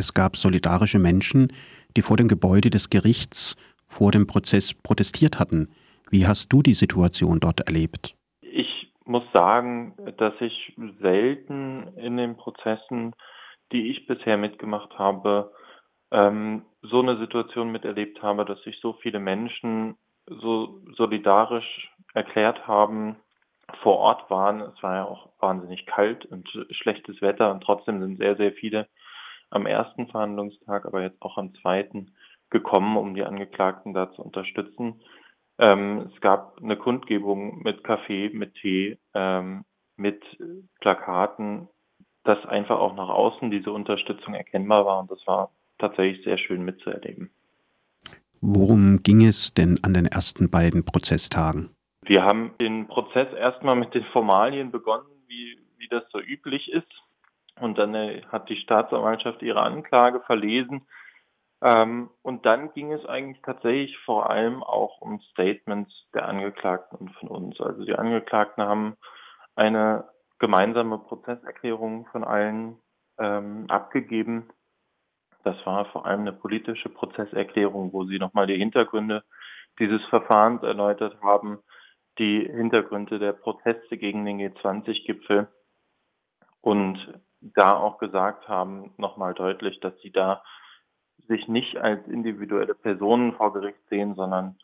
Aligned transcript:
es 0.00 0.14
gab 0.14 0.36
solidarische 0.36 0.98
Menschen, 0.98 1.52
die 1.96 2.02
vor 2.02 2.16
dem 2.16 2.26
Gebäude 2.26 2.70
des 2.70 2.90
Gerichts 2.90 3.56
vor 3.86 4.10
dem 4.10 4.26
Prozess 4.26 4.74
protestiert 4.74 5.38
hatten. 5.38 5.68
Wie 6.10 6.26
hast 6.26 6.52
du 6.52 6.62
die 6.62 6.74
Situation 6.74 7.38
dort 7.38 7.60
erlebt? 7.60 8.16
Ich 8.40 8.92
muss 9.04 9.24
sagen, 9.32 9.94
dass 10.16 10.34
ich 10.40 10.74
selten 11.00 11.88
in 11.96 12.16
den 12.16 12.36
Prozessen, 12.36 13.14
die 13.72 13.90
ich 13.90 14.06
bisher 14.06 14.36
mitgemacht 14.36 14.98
habe, 14.98 15.52
ähm, 16.10 16.62
so 16.82 17.00
eine 17.00 17.18
Situation 17.18 17.70
miterlebt 17.70 18.22
habe, 18.22 18.44
dass 18.44 18.60
sich 18.62 18.78
so 18.80 18.94
viele 18.94 19.20
Menschen 19.20 19.96
so 20.26 20.80
solidarisch 20.96 21.90
erklärt 22.14 22.66
haben, 22.66 23.16
vor 23.82 23.98
Ort 23.98 24.30
waren. 24.30 24.60
Es 24.60 24.82
war 24.82 24.94
ja 24.96 25.04
auch 25.04 25.28
wahnsinnig 25.40 25.86
kalt 25.86 26.24
und 26.26 26.48
schlechtes 26.70 27.20
Wetter 27.20 27.50
und 27.52 27.62
trotzdem 27.62 28.00
sind 28.00 28.18
sehr, 28.18 28.36
sehr 28.36 28.52
viele 28.52 28.88
am 29.50 29.66
ersten 29.66 30.06
Verhandlungstag, 30.08 30.86
aber 30.86 31.02
jetzt 31.02 31.20
auch 31.22 31.36
am 31.36 31.54
zweiten 31.56 32.12
gekommen, 32.50 32.96
um 32.96 33.14
die 33.14 33.24
Angeklagten 33.24 33.94
da 33.94 34.12
zu 34.12 34.22
unterstützen. 34.22 35.00
Ähm, 35.58 36.10
es 36.12 36.20
gab 36.20 36.58
eine 36.62 36.76
Kundgebung 36.76 37.62
mit 37.62 37.84
Kaffee, 37.84 38.30
mit 38.30 38.54
Tee, 38.54 38.98
ähm, 39.14 39.64
mit 39.96 40.22
Plakaten, 40.80 41.68
dass 42.24 42.44
einfach 42.46 42.78
auch 42.78 42.94
nach 42.94 43.08
außen 43.08 43.50
diese 43.50 43.72
Unterstützung 43.72 44.34
erkennbar 44.34 44.86
war 44.86 45.00
und 45.00 45.10
das 45.10 45.24
war 45.26 45.50
tatsächlich 45.78 46.24
sehr 46.24 46.38
schön 46.38 46.64
mitzuerleben. 46.64 47.30
Worum 48.40 49.02
ging 49.02 49.26
es 49.26 49.52
denn 49.52 49.78
an 49.82 49.92
den 49.92 50.06
ersten 50.06 50.50
beiden 50.50 50.84
Prozesstagen? 50.84 51.70
Wir 52.02 52.24
haben 52.24 52.52
den 52.60 52.88
Prozess 52.88 53.28
erstmal 53.34 53.76
mit 53.76 53.94
den 53.94 54.04
Formalien 54.12 54.70
begonnen, 54.70 55.06
wie, 55.26 55.58
wie 55.76 55.88
das 55.88 56.04
so 56.10 56.20
üblich 56.20 56.72
ist. 56.72 56.88
Und 57.60 57.78
dann 57.78 57.94
äh, 57.94 58.22
hat 58.30 58.48
die 58.48 58.56
Staatsanwaltschaft 58.56 59.42
ihre 59.42 59.62
Anklage 59.62 60.20
verlesen. 60.20 60.86
Ähm, 61.62 62.10
und 62.22 62.46
dann 62.46 62.72
ging 62.72 62.92
es 62.92 63.04
eigentlich 63.04 63.42
tatsächlich 63.42 63.98
vor 63.98 64.30
allem 64.30 64.62
auch 64.62 65.00
um 65.00 65.20
Statements 65.32 65.92
der 66.14 66.26
Angeklagten 66.26 66.98
und 66.98 67.10
von 67.16 67.28
uns. 67.28 67.60
Also 67.60 67.84
die 67.84 67.94
Angeklagten 67.94 68.64
haben 68.64 68.96
eine 69.56 70.08
gemeinsame 70.38 70.98
Prozesserklärung 70.98 72.06
von 72.06 72.24
allen 72.24 72.78
ähm, 73.18 73.66
abgegeben. 73.68 74.48
Das 75.44 75.56
war 75.66 75.84
vor 75.86 76.06
allem 76.06 76.20
eine 76.20 76.32
politische 76.32 76.88
Prozesserklärung, 76.88 77.92
wo 77.92 78.04
sie 78.04 78.18
nochmal 78.18 78.46
die 78.46 78.56
Hintergründe 78.56 79.22
dieses 79.78 80.04
Verfahrens 80.06 80.62
erläutert 80.62 81.20
haben, 81.22 81.58
die 82.18 82.40
Hintergründe 82.40 83.18
der 83.18 83.32
Proteste 83.32 83.96
gegen 83.96 84.24
den 84.24 84.38
G20-Gipfel 84.38 85.48
und 86.60 87.20
da 87.40 87.76
auch 87.76 87.98
gesagt 87.98 88.48
haben, 88.48 88.92
nochmal 88.96 89.34
deutlich, 89.34 89.80
dass 89.80 89.98
sie 90.00 90.12
da 90.12 90.42
sich 91.28 91.48
nicht 91.48 91.76
als 91.76 92.06
individuelle 92.08 92.74
Personen 92.74 93.34
vor 93.34 93.52
Gericht 93.52 93.80
sehen, 93.88 94.14
sondern 94.14 94.58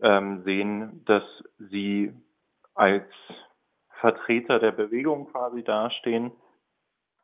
ähm, 0.00 0.42
sehen, 0.44 1.04
dass 1.04 1.24
sie 1.58 2.14
als 2.74 3.10
Vertreter 4.00 4.58
der 4.58 4.72
Bewegung 4.72 5.30
quasi 5.30 5.64
dastehen. 5.64 6.32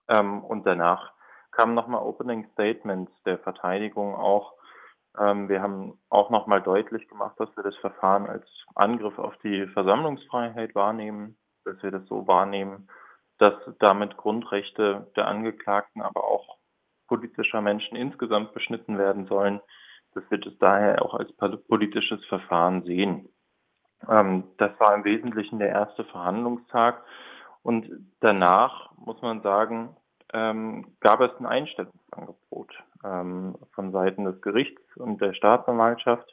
Ähm, 0.09 0.43
und 0.43 0.67
danach 0.67 1.13
kamen 1.53 1.75
nochmal 1.75 2.03
Opening 2.03 2.49
Statements 2.53 3.13
der 3.25 3.39
Verteidigung 3.39 4.15
auch. 4.15 4.55
Ähm, 5.19 5.49
wir 5.49 5.61
haben 5.63 5.99
auch 6.09 6.31
nochmal 6.31 6.63
deutlich 6.63 7.07
gemacht, 7.09 7.39
dass 7.39 7.55
wir 7.57 7.63
das 7.63 7.77
Verfahren 7.77 8.27
als 8.27 8.47
Angriff 8.75 9.19
auf 9.19 9.37
die 9.39 9.67
Versammlungsfreiheit 9.69 10.75
wahrnehmen, 10.75 11.37
dass 11.65 11.83
wir 11.83 11.91
das 11.91 12.07
so 12.07 12.27
wahrnehmen, 12.27 12.89
dass 13.43 13.55
damit 13.81 14.17
Grundrechte 14.17 15.11
der 15.17 15.27
Angeklagten, 15.27 16.01
aber 16.01 16.23
auch 16.23 16.59
politischer 17.09 17.61
Menschen 17.61 17.97
insgesamt 17.97 18.55
beschnitten 18.55 18.99
werden 18.99 19.27
sollen, 19.27 19.61
dass 20.15 20.23
wir 20.31 20.39
das 20.39 20.57
daher 20.61 21.03
auch 21.03 21.15
als 21.15 21.33
politisches 21.67 22.25
Verfahren 22.27 22.85
sehen. 22.85 23.29
Ähm, 24.09 24.45
das 24.59 24.79
war 24.79 24.95
im 24.95 25.03
Wesentlichen 25.03 25.59
der 25.59 25.71
erste 25.71 26.05
Verhandlungstag. 26.05 27.03
Und 27.65 27.91
danach, 28.21 28.93
muss 28.97 29.21
man 29.23 29.43
sagen, 29.43 29.97
ähm, 30.33 30.97
gab 31.01 31.21
es 31.21 31.33
ein 31.41 31.47
Einstellungsangebot 31.47 32.73
ähm, 33.03 33.57
von 33.73 33.91
Seiten 33.91 34.25
des 34.25 34.41
Gerichts 34.41 34.83
und 34.97 35.21
der 35.21 35.35
Staatsanwaltschaft, 35.35 36.33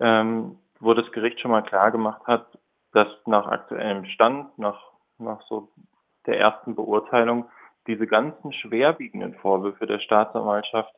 ähm, 0.00 0.58
wo 0.80 0.94
das 0.94 1.12
Gericht 1.12 1.38
schon 1.40 1.50
mal 1.50 1.64
klar 1.64 1.90
gemacht 1.90 2.26
hat, 2.26 2.58
dass 2.92 3.08
nach 3.26 3.46
aktuellem 3.46 4.06
Stand, 4.06 4.58
nach, 4.58 4.82
nach 5.18 5.42
so 5.42 5.68
der 6.28 6.38
ersten 6.38 6.76
Beurteilung, 6.76 7.50
diese 7.86 8.06
ganzen 8.06 8.52
schwerwiegenden 8.52 9.34
Vorwürfe 9.34 9.86
der 9.86 9.98
Staatsanwaltschaft 9.98 10.94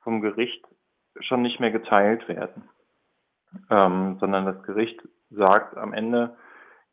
vom 0.00 0.20
Gericht 0.20 0.64
schon 1.20 1.42
nicht 1.42 1.60
mehr 1.60 1.70
geteilt 1.70 2.26
werden, 2.28 2.68
ähm, 3.70 4.16
sondern 4.20 4.46
das 4.46 4.62
Gericht 4.62 5.00
sagt, 5.30 5.76
am 5.76 5.92
Ende 5.92 6.36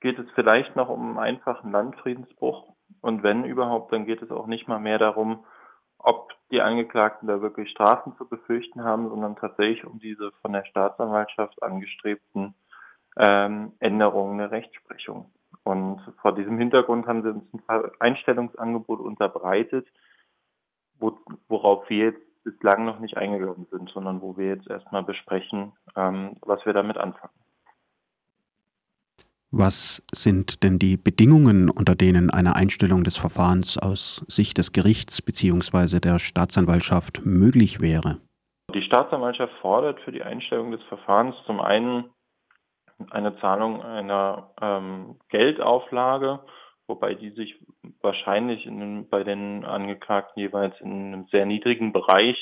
geht 0.02 0.20
es 0.20 0.30
vielleicht 0.36 0.76
noch 0.76 0.90
um 0.90 1.18
einen 1.18 1.20
einfachen 1.20 1.72
Landfriedensbruch, 1.72 2.74
und 3.02 3.24
wenn 3.24 3.46
überhaupt, 3.46 3.94
dann 3.94 4.06
geht 4.06 4.22
es 4.22 4.32
auch 4.32 4.48
nicht 4.48 4.68
mal 4.68 4.80
mehr 4.80 4.98
darum, 4.98 5.46
ob 5.98 6.32
die 6.52 6.62
Angeklagten 6.62 7.28
da 7.28 7.42
wirklich 7.42 7.70
Strafen 7.70 8.16
zu 8.18 8.28
befürchten 8.28 8.84
haben, 8.84 9.10
sondern 9.10 9.36
tatsächlich 9.36 9.86
um 9.86 10.00
diese 10.00 10.32
von 10.42 10.54
der 10.54 10.66
Staatsanwaltschaft 10.66 11.62
angestrebten 11.62 12.56
ähm, 13.18 13.74
Änderungen 13.80 14.38
der 14.38 14.52
Rechtsprechung. 14.52 15.32
Und 15.70 16.02
vor 16.24 16.34
diesem 16.34 16.58
Hintergrund 16.58 17.06
haben 17.06 17.22
sie 17.22 17.30
uns 17.30 17.64
ein 17.68 17.82
Einstellungsangebot 18.00 19.00
unterbreitet, 19.00 19.86
wo, 21.00 21.16
worauf 21.48 21.88
wir 21.92 22.06
jetzt 22.06 22.44
bislang 22.44 22.86
noch 22.86 23.00
nicht 23.00 23.18
eingegangen 23.18 23.68
sind, 23.70 23.92
sondern 23.92 24.20
wo 24.20 24.36
wir 24.36 24.48
jetzt 24.48 24.68
erstmal 24.68 25.04
besprechen, 25.04 25.74
ähm, 25.96 26.38
was 26.42 26.66
wir 26.66 26.74
damit 26.74 26.98
anfangen. 26.98 27.34
Was 29.52 30.04
sind 30.12 30.64
denn 30.64 30.80
die 30.80 30.98
Bedingungen, 30.98 31.70
unter 31.70 31.94
denen 31.94 32.32
eine 32.32 32.56
Einstellung 32.56 33.04
des 33.04 33.18
Verfahrens 33.18 33.78
aus 33.78 34.26
Sicht 34.28 34.58
des 34.58 34.74
Gerichts 34.74 35.22
bzw. 35.22 36.00
der 36.00 36.18
Staatsanwaltschaft 36.18 37.24
möglich 37.26 37.80
wäre? 37.80 38.18
Die 38.74 38.82
Staatsanwaltschaft 38.82 39.54
fordert 39.62 40.00
für 40.02 40.12
die 40.12 40.24
Einstellung 40.24 40.72
des 40.72 40.82
Verfahrens 40.90 41.36
zum 41.46 41.60
einen 41.60 42.06
eine 43.12 43.38
Zahlung 43.40 43.82
einer 43.82 44.52
ähm, 44.62 45.20
Geldauflage, 45.30 46.40
wobei 46.88 47.14
die 47.16 47.32
sich 47.32 47.56
wahrscheinlich 48.02 48.66
in, 48.66 49.10
bei 49.10 49.24
den 49.24 49.66
Angeklagten 49.66 50.42
jeweils 50.42 50.80
in 50.82 51.14
einem 51.14 51.28
sehr 51.28 51.46
niedrigen 51.46 51.94
Bereich 51.94 52.38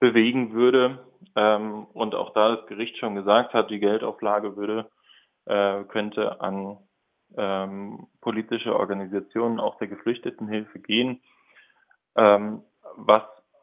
bewegen 0.00 0.52
würde. 0.52 1.06
Ähm, 1.36 1.86
und 1.92 2.14
auch 2.14 2.32
da 2.34 2.56
das 2.56 2.66
Gericht 2.66 2.96
schon 2.98 3.14
gesagt 3.14 3.54
hat, 3.54 3.70
die 3.70 3.80
Geldauflage 3.80 4.56
würde 4.56 4.90
äh, 5.46 5.84
könnte 5.84 6.40
an 6.40 6.78
ähm, 7.36 8.06
politische 8.20 8.74
Organisationen 8.74 9.60
auch 9.60 9.76
der 9.78 9.88
Geflüchtetenhilfe 9.88 10.78
gehen. 10.78 11.20
Ähm, 12.16 12.62
was 12.96 13.22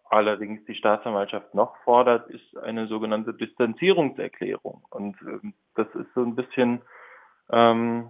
allerdings 0.10 0.64
die 0.66 0.76
Staatsanwaltschaft 0.76 1.54
noch 1.54 1.76
fordert, 1.84 2.30
ist 2.30 2.58
eine 2.58 2.88
sogenannte 2.88 3.34
Distanzierungserklärung. 3.34 4.84
Und 4.90 5.16
ähm, 5.22 5.54
das 5.76 5.88
ist 5.96 6.14
so 6.14 6.22
ein 6.22 6.36
bisschen 6.36 6.82
ähm, 7.52 8.10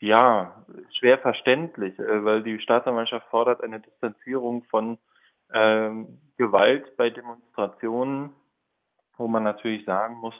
ja 0.00 0.64
schwer 0.98 1.18
verständlich, 1.18 1.98
äh, 1.98 2.24
weil 2.24 2.42
die 2.42 2.60
Staatsanwaltschaft 2.60 3.28
fordert 3.28 3.62
eine 3.62 3.80
Distanzierung 3.80 4.64
von 4.64 4.98
ähm, 5.52 6.18
Gewalt 6.36 6.96
bei 6.96 7.10
Demonstrationen, 7.10 8.30
wo 9.16 9.28
man 9.28 9.44
natürlich 9.44 9.84
sagen 9.84 10.16
muss, 10.16 10.34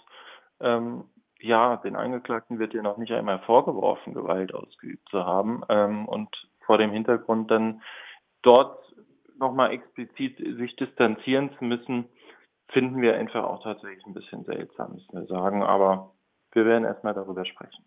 ähm, 0.61 1.05
ja, 1.41 1.77
den 1.77 1.97
Angeklagten 1.97 2.59
wird 2.59 2.75
ja 2.75 2.83
noch 2.83 2.97
nicht 2.97 3.13
einmal 3.13 3.39
vorgeworfen, 3.41 4.15
Gewalt 4.15 4.55
ausgeübt 4.55 5.09
zu 5.11 5.25
haben. 5.25 5.63
Ähm, 5.69 6.07
und 6.07 6.29
vor 6.65 6.79
dem 6.79 6.91
Hintergrund 6.91 7.51
dann 7.51 7.83
dort 8.43 8.86
nochmal 9.39 9.73
explizit 9.73 10.37
sich 10.39 10.77
distanzieren 10.77 11.51
zu 11.59 11.65
müssen, 11.65 12.07
finden 12.69 13.01
wir 13.01 13.17
einfach 13.17 13.45
auch 13.45 13.63
tatsächlich 13.63 14.05
ein 14.07 14.15
bisschen 14.15 14.45
seltsam, 14.45 14.95
müssen 14.95 15.13
wir 15.13 15.27
sagen. 15.27 15.63
Aber 15.63 16.13
wir 16.53 16.65
werden 16.65 16.85
erstmal 16.85 17.15
darüber 17.15 17.45
sprechen. 17.45 17.85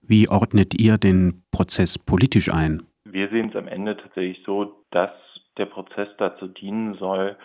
Wie 0.00 0.28
ordnet 0.28 0.78
ihr 0.78 0.98
den 0.98 1.44
Prozess 1.50 1.98
politisch 1.98 2.52
ein? 2.52 2.82
Wir 3.04 3.28
sehen 3.30 3.50
es 3.50 3.56
am 3.56 3.68
Ende 3.68 3.96
tatsächlich 3.96 4.42
so, 4.44 4.84
dass 4.90 5.10
der 5.56 5.66
Prozess 5.66 6.08
dazu 6.18 6.48
dienen 6.48 6.94
soll, 6.94 7.36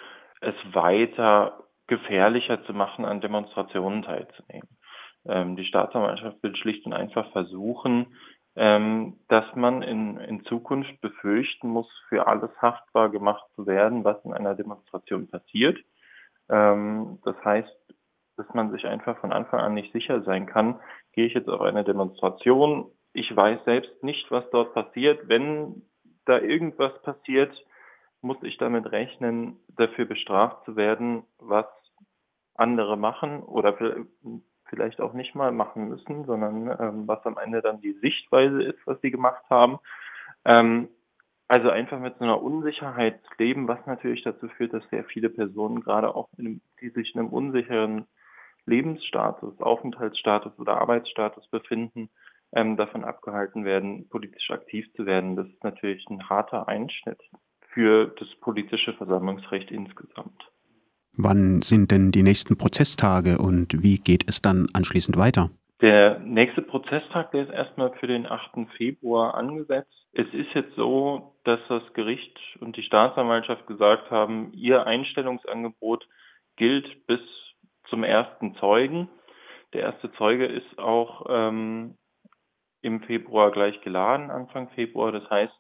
es 0.42 0.56
weiter 0.74 1.64
gefährlicher 1.88 2.64
zu 2.66 2.74
machen, 2.74 3.06
an 3.06 3.22
Demonstrationen 3.22 4.04
teilzunehmen. 4.04 4.70
Ähm, 5.26 5.56
die 5.56 5.66
Staatsanwaltschaft 5.66 6.42
will 6.44 6.56
schlicht 6.56 6.86
und 6.86 6.94
einfach 6.94 7.32
versuchen, 7.32 8.08
ähm, 8.56 9.20
dass 9.28 9.46
man 9.56 9.82
in, 9.82 10.18
in 10.18 10.44
Zukunft 10.46 11.00
befürchten 11.02 11.70
muss, 11.70 11.88
für 12.10 12.28
alles 12.28 12.52
haftbar 12.62 13.10
gemacht 13.10 13.46
zu 13.56 13.68
werden, 13.68 14.04
was 14.04 14.24
in 14.26 14.34
einer 14.34 14.56
Demonstration 14.56 15.28
passiert. 15.28 15.78
Ähm, 16.50 17.20
das 17.24 17.36
heißt, 17.44 17.96
dass 18.38 18.48
man 18.54 18.72
sich 18.72 18.86
einfach 18.86 19.18
von 19.20 19.34
Anfang 19.34 19.60
an 19.60 19.74
nicht 19.74 19.92
sicher 19.94 20.24
sein 20.24 20.46
kann, 20.46 20.80
gehe 21.14 21.28
ich 21.28 21.34
jetzt 21.34 21.50
auf 21.50 21.62
eine 21.62 21.84
Demonstration, 21.84 22.90
ich 23.14 23.36
weiß 23.36 23.64
selbst 23.66 24.04
nicht, 24.04 24.30
was 24.32 24.50
dort 24.52 24.74
passiert. 24.74 25.28
Wenn 25.28 25.84
da 26.26 26.40
irgendwas 26.40 27.02
passiert, 27.02 27.54
muss 28.22 28.38
ich 28.44 28.58
damit 28.58 28.92
rechnen, 28.92 29.60
dafür 29.76 30.06
bestraft 30.06 30.64
zu 30.66 30.76
werden, 30.76 31.24
was 31.38 31.66
andere 32.56 32.98
machen 32.98 33.42
oder 33.42 33.76
vielleicht 34.70 35.02
auch 35.02 35.14
nicht 35.14 35.36
mal 35.36 35.52
machen 35.52 35.90
müssen, 35.90 36.26
sondern 36.26 36.68
ähm, 36.80 37.08
was 37.08 37.26
am 37.26 37.38
Ende 37.38 37.62
dann 37.62 37.82
die 37.82 37.94
Sichtweise 37.94 38.64
ist, 38.64 38.80
was 38.86 39.00
sie 39.02 39.12
gemacht 39.12 39.44
haben. 39.50 39.80
Ähm, 40.46 40.90
also 41.48 41.70
einfach 41.72 42.00
mit 42.00 42.18
so 42.20 42.24
einer 42.24 42.42
Unsicherheit 42.42 43.20
leben, 43.40 43.68
was 43.68 43.84
natürlich 43.88 44.24
dazu 44.24 44.48
führt, 44.50 44.74
dass 44.74 44.88
sehr 44.92 45.04
viele 45.04 45.30
Personen, 45.30 45.82
gerade 45.82 46.16
auch 46.16 46.30
in, 46.38 46.62
die 46.80 46.90
sich 46.90 47.16
in 47.16 47.22
einem 47.22 47.30
unsicheren 47.30 48.06
Lebensstatus, 48.66 49.60
Aufenthaltsstatus 49.60 50.58
oder 50.60 50.80
Arbeitsstatus 50.80 51.48
befinden, 51.50 52.10
ähm, 52.54 52.78
davon 52.78 53.04
abgehalten 53.04 53.66
werden, 53.66 54.08
politisch 54.10 54.52
aktiv 54.52 54.86
zu 54.94 55.06
werden. 55.06 55.36
Das 55.36 55.48
ist 55.48 55.64
natürlich 55.64 56.08
ein 56.10 56.30
harter 56.30 56.68
Einschnitt 56.68 57.22
für 57.74 58.14
das 58.20 58.28
politische 58.42 58.94
Versammlungsrecht 58.94 59.72
insgesamt. 59.72 60.52
Wann 61.18 61.62
sind 61.62 61.92
denn 61.92 62.12
die 62.12 62.24
nächsten 62.24 62.58
Prozesstage 62.58 63.38
und 63.38 63.84
wie 63.84 63.98
geht 63.98 64.28
es 64.28 64.42
dann 64.42 64.68
anschließend 64.74 65.18
weiter? 65.18 65.50
Der 65.82 66.20
nächste 66.20 66.62
Prozesstag, 66.62 67.32
der 67.32 67.44
ist 67.44 67.52
erstmal 67.52 67.92
für 68.00 68.08
den 68.08 68.26
8. 68.26 68.68
Februar 68.76 69.36
angesetzt. 69.36 69.92
Es 70.12 70.28
ist 70.34 70.54
jetzt 70.54 70.76
so, 70.76 71.36
dass 71.46 71.60
das 71.70 71.84
Gericht 71.94 72.38
und 72.60 72.76
die 72.76 72.84
Staatsanwaltschaft 72.84 73.66
gesagt 73.68 74.12
haben, 74.12 74.52
ihr 74.54 74.86
Einstellungsangebot 74.86 76.08
gilt 76.58 77.06
bis 77.08 77.22
zum 77.90 78.04
ersten 78.04 78.56
Zeugen. 78.56 79.08
Der 79.74 79.82
erste 79.82 80.12
Zeuge 80.14 80.48
ist 80.48 80.80
auch 80.80 81.26
ähm, 81.30 81.96
im 82.82 83.02
Februar 83.04 83.52
gleich 83.52 83.80
geladen, 83.82 84.32
Anfang 84.32 84.70
Februar. 84.72 85.12
Das 85.12 85.30
heißt, 85.30 85.54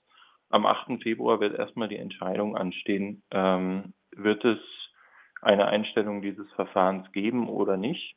am 0.49 0.65
8. 0.65 1.01
Februar 1.01 1.39
wird 1.39 1.57
erstmal 1.57 1.87
die 1.87 1.97
Entscheidung 1.97 2.57
anstehen, 2.57 3.23
ähm, 3.31 3.93
wird 4.15 4.43
es 4.43 4.59
eine 5.41 5.67
Einstellung 5.67 6.21
dieses 6.21 6.51
Verfahrens 6.53 7.11
geben 7.11 7.49
oder 7.49 7.77
nicht. 7.77 8.15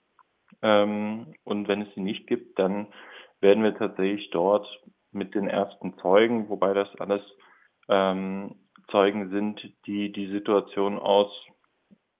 Ähm, 0.60 1.34
und 1.44 1.69
wenn 1.69 1.82
es 1.82 1.94
sie 1.94 2.00
nicht 2.00 2.26
gibt, 2.26 2.58
dann 2.58 2.88
werden 3.40 3.64
wir 3.64 3.76
tatsächlich 3.76 4.30
dort 4.30 4.66
mit 5.10 5.34
den 5.34 5.48
ersten 5.48 5.96
Zeugen, 5.98 6.48
wobei 6.48 6.74
das 6.74 6.88
alles 6.98 7.22
ähm, 7.88 8.56
Zeugen 8.90 9.30
sind, 9.30 9.60
die 9.86 10.12
die 10.12 10.28
Situation 10.28 10.98
aus 10.98 11.30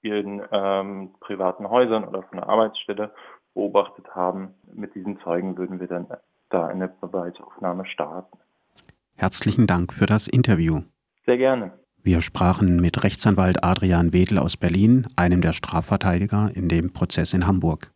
ihren 0.03 0.43
ähm, 0.51 1.15
privaten 1.21 1.69
Häusern 1.69 2.05
oder 2.05 2.23
von 2.25 2.39
der 2.39 2.49
Arbeitsstelle 2.49 3.15
beobachtet 3.55 4.15
haben. 4.15 4.55
Mit 4.73 4.95
diesen 4.95 5.21
Zeugen 5.21 5.57
würden 5.57 5.81
wir 5.81 5.87
dann 5.87 6.09
da 6.51 6.67
eine 6.67 6.89
Beweisaufnahme 6.89 7.87
starten. 7.87 8.39
Herzlichen 9.17 9.67
Dank 9.67 9.93
für 9.93 10.07
das 10.07 10.27
Interview. 10.27 10.83
Sehr 11.25 11.39
gerne. 11.39 11.82
Wir 12.05 12.21
sprachen 12.21 12.77
mit 12.81 13.05
Rechtsanwalt 13.05 13.63
Adrian 13.63 14.13
Wedel 14.13 14.39
aus 14.39 14.57
Berlin, 14.57 15.07
einem 15.15 15.41
der 15.41 15.53
Strafverteidiger 15.53 16.51
in 16.53 16.69
dem 16.69 16.93
Prozess 16.93 17.33
in 17.33 17.47
Hamburg. 17.47 17.93